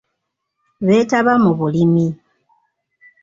[0.85, 2.07] Beetaba mu bulimi.